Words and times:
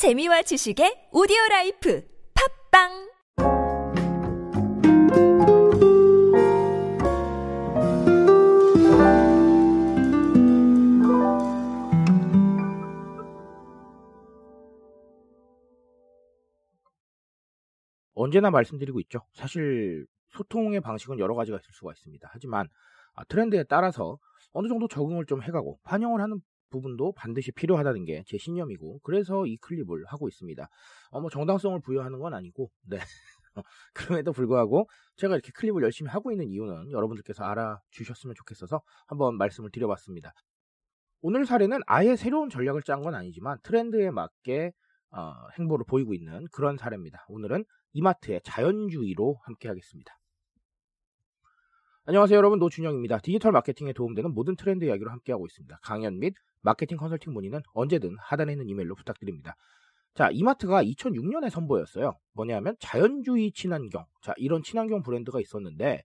재미와 0.00 0.40
지식의 0.40 1.10
오디오 1.12 1.36
life 1.50 2.02
팟빵 2.72 2.88
언제나 18.14 18.50
말씀드리고 18.50 19.00
있죠. 19.00 19.20
사실 19.34 20.06
소통의 20.30 20.80
방식은 20.80 21.18
여러 21.18 21.34
가지가 21.34 21.58
있을 21.58 21.74
수가 21.74 21.92
있습니다. 21.92 22.26
하지만 22.32 22.68
아, 23.12 23.24
트렌드에 23.24 23.64
따라서 23.64 24.16
어느 24.52 24.66
정도 24.68 24.88
적응을 24.88 25.26
좀 25.26 25.42
해가고 25.42 25.78
반영을 25.82 26.22
하는 26.22 26.40
부분도 26.70 27.12
반드시 27.12 27.52
필요하다는 27.52 28.04
게 28.04 28.22
제 28.26 28.38
신념이고 28.38 29.00
그래서 29.02 29.46
이 29.46 29.56
클립을 29.58 30.04
하고 30.06 30.28
있습니다. 30.28 30.68
어, 31.10 31.20
뭐 31.20 31.30
정당성을 31.30 31.80
부여하는 31.80 32.18
건 32.20 32.34
아니고 32.34 32.70
네. 32.88 32.98
그럼에도 33.94 34.32
불구하고 34.32 34.88
제가 35.16 35.34
이렇게 35.34 35.50
클립을 35.52 35.82
열심히 35.82 36.10
하고 36.10 36.30
있는 36.32 36.48
이유는 36.48 36.92
여러분들께서 36.92 37.44
알아주셨으면 37.44 38.34
좋겠어서 38.36 38.80
한번 39.06 39.36
말씀을 39.36 39.70
드려봤습니다. 39.70 40.32
오늘 41.22 41.44
사례는 41.46 41.80
아예 41.86 42.16
새로운 42.16 42.48
전략을 42.50 42.82
짠 42.82 43.02
건 43.02 43.14
아니지만 43.14 43.58
트렌드에 43.62 44.10
맞게 44.10 44.72
어, 45.12 45.32
행보를 45.58 45.84
보이고 45.88 46.14
있는 46.14 46.46
그런 46.52 46.76
사례입니다. 46.78 47.26
오늘은 47.28 47.64
이마트의 47.94 48.40
자연주의로 48.44 49.38
함께 49.44 49.68
하겠습니다. 49.68 50.19
안녕하세요 52.10 52.38
여러분 52.38 52.58
노준영입니다. 52.58 53.18
디지털 53.18 53.52
마케팅에 53.52 53.92
도움되는 53.92 54.34
모든 54.34 54.56
트렌드 54.56 54.84
이야기로 54.84 55.12
함께하고 55.12 55.46
있습니다. 55.46 55.78
강연 55.80 56.18
및 56.18 56.34
마케팅 56.60 56.98
컨설팅 56.98 57.32
문의는 57.32 57.60
언제든 57.72 58.16
하단에 58.18 58.50
있는 58.50 58.68
이메일로 58.68 58.96
부탁드립니다. 58.96 59.54
자 60.14 60.28
이마트가 60.32 60.82
2006년에 60.82 61.50
선보였어요. 61.50 62.14
뭐냐면 62.32 62.74
자연주의 62.80 63.52
친환경 63.52 64.06
자 64.22 64.34
이런 64.38 64.64
친환경 64.64 65.04
브랜드가 65.04 65.40
있었는데 65.40 66.02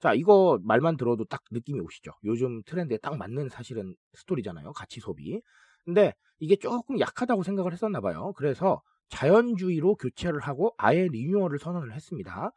자 0.00 0.12
이거 0.12 0.58
말만 0.64 0.96
들어도 0.96 1.24
딱 1.24 1.40
느낌이 1.52 1.78
오시죠. 1.78 2.10
요즘 2.24 2.64
트렌드에 2.64 2.96
딱 2.96 3.16
맞는 3.16 3.48
사실은 3.48 3.94
스토리잖아요. 4.14 4.72
가치 4.72 4.98
소비. 4.98 5.40
근데 5.84 6.14
이게 6.40 6.56
조금 6.56 6.98
약하다고 6.98 7.44
생각을 7.44 7.72
했었나 7.72 8.00
봐요. 8.00 8.32
그래서 8.36 8.82
자연주의로 9.08 9.94
교체를 9.94 10.40
하고 10.40 10.74
아예 10.78 11.06
리뉴얼을 11.06 11.60
선언을 11.60 11.92
했습니다. 11.92 12.50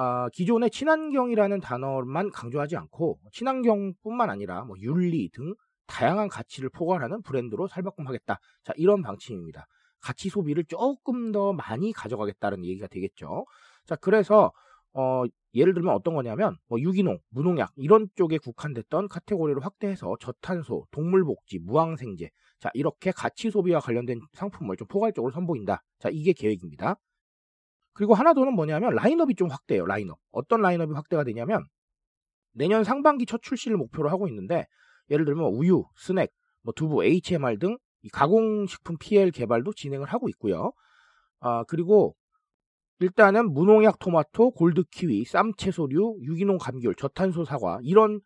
아, 0.00 0.28
기존의 0.32 0.70
친환경이라는 0.70 1.58
단어만 1.58 2.30
강조하지 2.30 2.76
않고 2.76 3.18
친환경뿐만 3.32 4.30
아니라 4.30 4.62
뭐 4.62 4.76
윤리 4.80 5.28
등 5.30 5.56
다양한 5.88 6.28
가치를 6.28 6.68
포괄하는 6.68 7.20
브랜드로 7.22 7.66
살바꿈하겠다. 7.66 8.38
자, 8.62 8.72
이런 8.76 9.02
방침입니다. 9.02 9.66
가치 10.00 10.28
소비를 10.28 10.64
조금 10.66 11.32
더 11.32 11.52
많이 11.52 11.92
가져가겠다는 11.92 12.64
얘기가 12.64 12.86
되겠죠. 12.86 13.44
자, 13.86 13.96
그래서 13.96 14.52
어, 14.92 15.24
예를 15.54 15.74
들면 15.74 15.92
어떤 15.92 16.14
거냐면 16.14 16.56
뭐 16.68 16.80
유기농, 16.80 17.18
무농약 17.30 17.72
이런 17.74 18.06
쪽에 18.14 18.38
국한됐던 18.38 19.08
카테고리를 19.08 19.64
확대해서 19.64 20.14
저탄소, 20.20 20.86
동물복지, 20.92 21.58
무항생제 21.58 22.30
자 22.60 22.70
이렇게 22.74 23.10
가치 23.10 23.50
소비와 23.50 23.80
관련된 23.80 24.20
상품을 24.34 24.76
좀 24.76 24.86
포괄적으로 24.86 25.32
선보인다. 25.32 25.82
자 25.98 26.08
이게 26.12 26.32
계획입니다. 26.32 26.96
그리고 27.98 28.14
하나 28.14 28.32
더는 28.32 28.52
뭐냐면 28.52 28.94
라인업이 28.94 29.34
좀 29.34 29.50
확대해요. 29.50 29.84
라인업 29.84 30.20
어떤 30.30 30.62
라인업이 30.62 30.92
확대가 30.92 31.24
되냐면 31.24 31.64
내년 32.52 32.84
상반기 32.84 33.26
첫 33.26 33.42
출시를 33.42 33.76
목표로 33.76 34.08
하고 34.08 34.28
있는데 34.28 34.66
예를 35.10 35.24
들면 35.24 35.46
우유, 35.46 35.84
스낵, 35.96 36.30
뭐 36.62 36.72
두부, 36.76 37.04
HMR 37.04 37.58
등 37.58 37.76
가공식품 38.12 38.98
PL 39.00 39.32
개발도 39.32 39.72
진행을 39.72 40.06
하고 40.06 40.28
있고요. 40.28 40.70
아 41.40 41.64
그리고 41.64 42.14
일단은 43.00 43.52
무농약 43.52 43.98
토마토, 43.98 44.52
골드 44.52 44.84
키위, 44.92 45.24
쌈 45.24 45.52
채소류, 45.56 46.18
유기농 46.22 46.58
감귤, 46.58 46.94
저탄소 46.94 47.44
사과 47.44 47.80
이런 47.82 48.20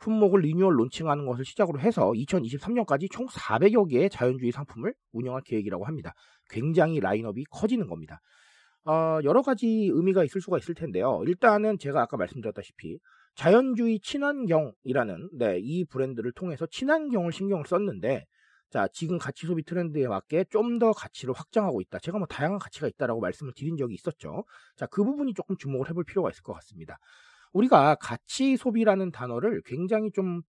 품목을 0.00 0.40
리뉴얼 0.40 0.76
론칭하는 0.76 1.24
것을 1.24 1.44
시작으로 1.44 1.78
해서 1.78 2.10
2023년까지 2.10 3.08
총 3.12 3.26
400여 3.26 3.88
개의 3.88 4.10
자연주의 4.10 4.50
상품을 4.50 4.92
운영할 5.12 5.42
계획이라고 5.42 5.84
합니다. 5.84 6.14
굉장히 6.50 6.98
라인업이 6.98 7.44
커지는 7.48 7.86
겁니다. 7.86 8.20
어, 8.86 9.18
여러 9.24 9.42
가지 9.42 9.88
의미가 9.92 10.24
있을 10.24 10.40
수가 10.40 10.58
있을 10.58 10.74
텐데요. 10.74 11.22
일단은 11.26 11.78
제가 11.78 12.02
아까 12.02 12.16
말씀드렸다시피 12.16 12.98
자연주의 13.34 13.98
친환경이라는 14.00 15.30
네, 15.38 15.58
이 15.60 15.84
브랜드를 15.84 16.32
통해서 16.32 16.66
친환경을 16.66 17.32
신경을 17.32 17.64
썼는데 17.66 18.26
자, 18.70 18.88
지금 18.92 19.18
가치 19.18 19.46
소비 19.46 19.62
트렌드에 19.64 20.06
맞게 20.08 20.46
좀 20.50 20.78
더 20.78 20.92
가치를 20.92 21.32
확장하고 21.34 21.80
있다. 21.80 21.98
제가 22.00 22.18
뭐 22.18 22.26
다양한 22.26 22.58
가치가 22.58 22.88
있다라고 22.88 23.20
말씀을 23.20 23.52
드린 23.54 23.76
적이 23.76 23.94
있었죠. 23.94 24.44
자, 24.76 24.86
그 24.86 25.04
부분이 25.04 25.34
조금 25.34 25.56
주목을 25.56 25.88
해볼 25.90 26.04
필요가 26.04 26.30
있을 26.30 26.42
것 26.42 26.52
같습니다. 26.54 26.98
우리가 27.52 27.94
가치 27.96 28.56
소비라는 28.56 29.12
단어를 29.12 29.62
굉장히 29.64 30.10
좀 30.10 30.42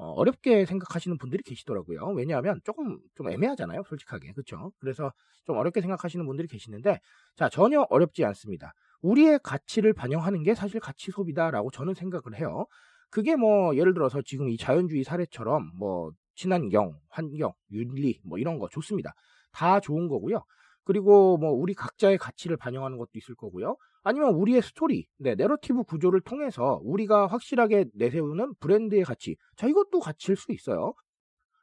어, 0.00 0.22
렵게 0.24 0.64
생각하시는 0.64 1.18
분들이 1.18 1.42
계시더라고요. 1.42 2.12
왜냐하면 2.14 2.60
조금 2.64 3.00
좀 3.16 3.28
애매하잖아요, 3.30 3.82
솔직하게. 3.88 4.32
그렇죠? 4.32 4.72
그래서 4.78 5.12
좀 5.44 5.56
어렵게 5.56 5.80
생각하시는 5.80 6.24
분들이 6.24 6.46
계시는데 6.46 7.00
자, 7.36 7.48
전혀 7.48 7.84
어렵지 7.90 8.24
않습니다. 8.24 8.74
우리의 9.02 9.40
가치를 9.42 9.94
반영하는 9.94 10.44
게 10.44 10.54
사실 10.54 10.78
가치 10.78 11.10
소비다라고 11.10 11.72
저는 11.72 11.94
생각을 11.94 12.38
해요. 12.38 12.66
그게 13.10 13.34
뭐 13.34 13.74
예를 13.76 13.92
들어서 13.92 14.22
지금 14.22 14.48
이 14.48 14.56
자연주의 14.56 15.02
사례처럼 15.02 15.72
뭐 15.76 16.12
친환경, 16.36 16.94
환경, 17.08 17.52
윤리 17.72 18.20
뭐 18.24 18.38
이런 18.38 18.60
거 18.60 18.68
좋습니다. 18.68 19.14
다 19.50 19.80
좋은 19.80 20.06
거고요. 20.06 20.44
그리고 20.88 21.36
뭐 21.36 21.50
우리 21.50 21.74
각자의 21.74 22.16
가치를 22.16 22.56
반영하는 22.56 22.96
것도 22.96 23.10
있을 23.16 23.34
거고요. 23.34 23.76
아니면 24.04 24.30
우리의 24.30 24.62
스토리, 24.62 25.06
네, 25.18 25.34
내러티브 25.34 25.82
구조를 25.82 26.22
통해서 26.22 26.80
우리가 26.82 27.26
확실하게 27.26 27.84
내세우는 27.92 28.54
브랜드의 28.58 29.04
가치. 29.04 29.36
자, 29.56 29.66
이것도 29.66 30.00
가치일 30.00 30.38
수 30.38 30.50
있어요. 30.50 30.94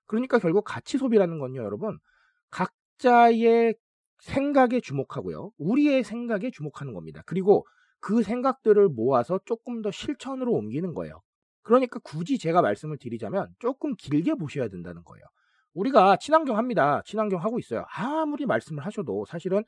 그러니까 0.05 0.37
결국 0.37 0.63
가치 0.63 0.99
소비라는 0.99 1.39
건요, 1.39 1.63
여러분. 1.63 1.97
각자의 2.51 3.73
생각에 4.19 4.79
주목하고요. 4.79 5.53
우리의 5.57 6.03
생각에 6.03 6.51
주목하는 6.51 6.93
겁니다. 6.93 7.23
그리고 7.25 7.65
그 7.99 8.21
생각들을 8.21 8.89
모아서 8.89 9.39
조금 9.45 9.81
더 9.81 9.89
실천으로 9.89 10.53
옮기는 10.53 10.93
거예요. 10.93 11.23
그러니까 11.63 11.99
굳이 12.03 12.37
제가 12.37 12.61
말씀을 12.61 12.99
드리자면 12.99 13.47
조금 13.57 13.95
길게 13.95 14.35
보셔야 14.35 14.67
된다는 14.67 15.03
거예요. 15.03 15.25
우리가 15.75 16.17
친환경 16.17 16.57
합니다. 16.57 17.01
친환경 17.05 17.41
하고 17.41 17.59
있어요. 17.59 17.85
아무리 17.93 18.45
말씀을 18.45 18.85
하셔도 18.85 19.25
사실은 19.25 19.63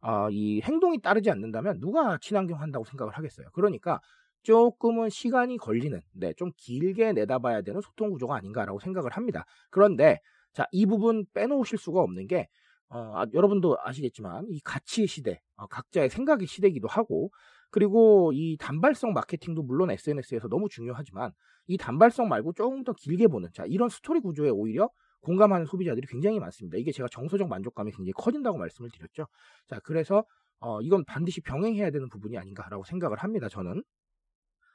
어, 0.00 0.28
이 0.30 0.60
행동이 0.62 1.00
따르지 1.00 1.30
않는다면 1.30 1.80
누가 1.80 2.18
친환경 2.20 2.60
한다고 2.60 2.84
생각을 2.84 3.12
하겠어요. 3.16 3.46
그러니까 3.52 4.00
조금은 4.42 5.08
시간이 5.08 5.56
걸리는, 5.56 6.00
네, 6.12 6.32
좀 6.34 6.50
길게 6.56 7.12
내다봐야 7.12 7.62
되는 7.62 7.80
소통 7.80 8.10
구조가 8.10 8.34
아닌가라고 8.34 8.80
생각을 8.80 9.12
합니다. 9.12 9.44
그런데 9.70 10.18
자, 10.52 10.66
이 10.72 10.84
부분 10.84 11.24
빼놓으실 11.32 11.78
수가 11.78 12.00
없는 12.00 12.26
게 12.26 12.48
어, 12.88 13.12
아, 13.14 13.26
여러분도 13.32 13.78
아시겠지만 13.80 14.46
이 14.48 14.60
가치의 14.60 15.06
시대, 15.06 15.40
어, 15.56 15.66
각자의 15.68 16.10
생각의 16.10 16.46
시대이기도 16.46 16.88
하고 16.88 17.30
그리고 17.70 18.32
이 18.34 18.56
단발성 18.58 19.14
마케팅도 19.14 19.62
물론 19.62 19.90
SNS에서 19.90 20.48
너무 20.48 20.68
중요하지만 20.68 21.32
이 21.68 21.78
단발성 21.78 22.28
말고 22.28 22.52
조금 22.52 22.84
더 22.84 22.92
길게 22.92 23.28
보는 23.28 23.48
자 23.54 23.64
이런 23.66 23.88
스토리 23.88 24.20
구조에 24.20 24.50
오히려 24.50 24.90
공감하는 25.22 25.66
소비자들이 25.66 26.06
굉장히 26.06 26.38
많습니다. 26.38 26.78
이게 26.78 26.92
제가 26.92 27.08
정서적 27.10 27.48
만족감이 27.48 27.90
굉장히 27.92 28.12
커진다고 28.12 28.58
말씀을 28.58 28.90
드렸죠. 28.90 29.26
자 29.68 29.80
그래서 29.80 30.24
어, 30.60 30.80
이건 30.80 31.04
반드시 31.04 31.40
병행해야 31.40 31.90
되는 31.90 32.08
부분이 32.08 32.36
아닌가라고 32.38 32.84
생각을 32.84 33.18
합니다. 33.18 33.48
저는. 33.48 33.82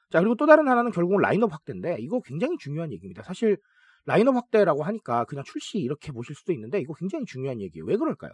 자 0.10 0.20
그리고 0.20 0.36
또 0.36 0.46
다른 0.46 0.68
하나는 0.68 0.92
결국은 0.92 1.22
라인업 1.22 1.54
확대인데 1.54 1.98
이거 2.00 2.22
굉장히 2.22 2.58
중요한 2.58 2.92
얘기입니다. 2.92 3.24
사실 3.24 3.58
라인업 4.06 4.36
확대라고 4.36 4.84
하니까 4.84 5.26
그냥 5.26 5.44
출시 5.44 5.80
이렇게 5.80 6.12
보실 6.12 6.34
수도 6.34 6.54
있는데 6.54 6.80
이거 6.80 6.94
굉장히 6.94 7.26
중요한 7.26 7.62
얘기예요. 7.62 7.86
왜 7.86 7.98
그럴까요? 7.98 8.32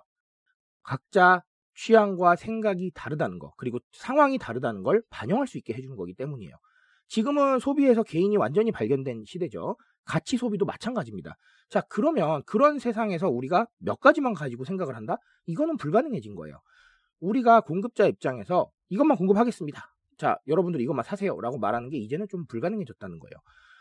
각자 0.83 1.41
취향과 1.75 2.35
생각이 2.35 2.91
다르다는 2.93 3.39
거, 3.39 3.53
그리고 3.57 3.79
상황이 3.91 4.37
다르다는 4.37 4.83
걸 4.83 5.01
반영할 5.09 5.47
수 5.47 5.57
있게 5.57 5.73
해주는 5.73 5.95
거기 5.95 6.13
때문이에요. 6.13 6.55
지금은 7.07 7.59
소비에서 7.59 8.03
개인이 8.03 8.35
완전히 8.37 8.71
발견된 8.71 9.23
시대죠. 9.25 9.75
가치 10.05 10.37
소비도 10.37 10.65
마찬가지입니다. 10.65 11.37
자, 11.69 11.81
그러면 11.89 12.43
그런 12.45 12.79
세상에서 12.79 13.29
우리가 13.29 13.67
몇 13.79 13.99
가지만 13.99 14.33
가지고 14.33 14.65
생각을 14.65 14.95
한다? 14.95 15.17
이거는 15.45 15.77
불가능해진 15.77 16.35
거예요. 16.35 16.61
우리가 17.19 17.61
공급자 17.61 18.05
입장에서 18.05 18.69
이것만 18.89 19.17
공급하겠습니다. 19.17 19.93
자, 20.17 20.37
여러분들 20.47 20.81
이것만 20.81 21.03
사세요. 21.03 21.39
라고 21.39 21.57
말하는 21.57 21.89
게 21.89 21.97
이제는 21.97 22.27
좀 22.29 22.45
불가능해졌다는 22.47 23.19
거예요. 23.19 23.33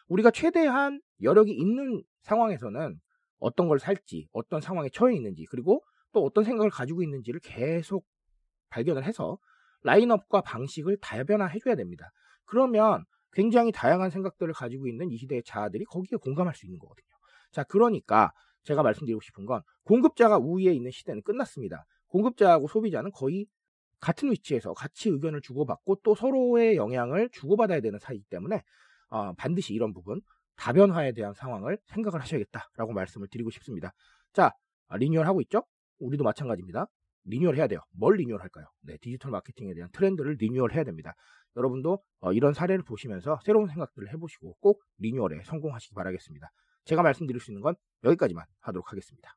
우리가 0.09 0.31
최대한 0.31 1.01
여력이 1.23 1.53
있는 1.53 2.03
상황에서는 2.23 3.01
어떤 3.39 3.69
걸 3.69 3.79
살지, 3.79 4.29
어떤 4.33 4.61
상황에 4.61 4.89
처해 4.91 5.15
있는지, 5.17 5.45
그리고 5.51 5.83
또 6.13 6.25
어떤 6.25 6.45
생각을 6.45 6.71
가지고 6.71 7.03
있는지를 7.03 7.41
계속 7.41 8.07
발견을 8.71 9.05
해서 9.05 9.39
라인업과 9.83 10.43
방식을 10.43 10.99
다변화해 11.01 11.59
줘야 11.59 11.75
됩니다. 11.75 12.13
그러면 12.45 13.05
굉장히 13.33 13.73
다양한 13.73 14.11
생각들을 14.11 14.53
가지고 14.55 14.87
있는 14.87 15.11
이 15.11 15.17
시대의 15.17 15.43
자아들이 15.45 15.85
거기에 15.85 16.19
공감할 16.19 16.55
수 16.55 16.67
있는 16.67 16.79
거거든요. 16.79 17.07
자, 17.51 17.65
그러니까 17.65 18.33
제가 18.65 18.83
말씀드리고 18.83 19.21
싶은 19.21 19.47
건 19.47 19.63
공급자가 19.85 20.39
우위에 20.39 20.73
있는 20.73 20.91
시대는 20.91 21.23
끝났습니다. 21.23 21.85
공급자하고 22.09 22.69
소비자는 22.69 23.11
거의 23.13 23.47
같은 24.01 24.31
위치에서 24.31 24.75
같이 24.75 25.09
의견을 25.09 25.41
주고받고 25.41 26.01
또 26.03 26.15
서로의 26.15 26.77
영향을 26.77 27.31
주고받아야 27.31 27.81
되는 27.81 27.99
사이이기 27.99 28.25
때문에 28.29 28.63
어, 29.09 29.33
반드시 29.35 29.75
이런 29.75 29.93
부분 29.93 30.21
다변화에 30.57 31.13
대한 31.13 31.35
상황을 31.35 31.79
생각을 31.87 32.21
하셔야겠다라고 32.21 32.93
말씀을 32.93 33.29
드리고 33.29 33.51
싶습니다. 33.51 33.93
자, 34.33 34.53
리뉴얼 34.91 35.27
하고 35.27 35.41
있죠? 35.43 35.65
우리도 35.99 36.25
마찬가지입니다. 36.25 36.87
리뉴얼 37.25 37.57
해야 37.57 37.67
돼요. 37.67 37.81
뭘 37.93 38.17
리뉴얼 38.17 38.41
할까요? 38.41 38.67
네, 38.83 38.97
디지털 39.01 39.31
마케팅에 39.31 39.75
대한 39.75 39.91
트렌드를 39.93 40.37
리뉴얼 40.39 40.73
해야 40.73 40.85
됩니다. 40.85 41.15
여러분도 41.57 42.03
어, 42.21 42.33
이런 42.33 42.55
사례를 42.55 42.83
보시면서 42.85 43.39
새로운 43.45 43.69
생각들을 43.69 44.13
해보시고 44.13 44.57
꼭 44.61 44.83
리뉴얼에 44.99 45.43
성공하시기 45.45 45.95
바라겠습니다. 45.95 46.51
제가 46.85 47.03
말씀드릴 47.03 47.41
수 47.41 47.51
있는 47.51 47.63
건 47.63 47.75
여기까지만 48.05 48.45
하도록 48.61 48.91
하겠습니다. 48.91 49.37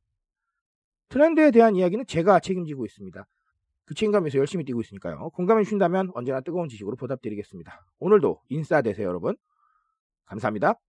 트렌드에 1.09 1.51
대한 1.51 1.75
이야기는 1.75 2.05
제가 2.07 2.39
책임지고 2.39 2.85
있습니다. 2.85 3.25
그 3.85 3.93
책임감에서 3.93 4.39
열심히 4.39 4.65
뛰고 4.65 4.81
있으니까요. 4.81 5.29
공감해 5.31 5.63
주신다면 5.63 6.09
언제나 6.15 6.41
뜨거운 6.41 6.67
지식으로 6.67 6.95
보답드리겠습니다. 6.95 7.85
오늘도 7.99 8.41
인싸 8.49 8.81
되세요, 8.81 9.07
여러분. 9.07 9.35
감사합니다. 10.25 10.79